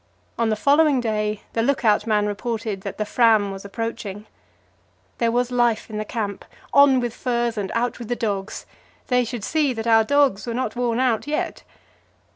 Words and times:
On 0.35 0.49
the 0.49 0.55
following 0.55 0.99
day 0.99 1.43
the 1.53 1.61
lookout 1.61 2.07
man 2.07 2.25
reported 2.25 2.81
that 2.81 2.97
the 2.97 3.05
Fram 3.05 3.51
was 3.51 3.63
approaching 3.63 4.25
There 5.19 5.31
was 5.31 5.51
life 5.51 5.91
in 5.91 5.99
the 5.99 6.05
camp; 6.05 6.43
on 6.73 6.99
with 6.99 7.13
furs 7.13 7.55
and 7.55 7.71
out 7.75 7.99
with 7.99 8.07
the 8.07 8.15
dogs. 8.15 8.65
They 9.09 9.23
should 9.23 9.43
see 9.43 9.73
that 9.73 9.85
our 9.85 10.03
dogs 10.03 10.47
were 10.47 10.55
not 10.55 10.75
worn 10.75 10.99
out 10.99 11.27
yet. 11.27 11.61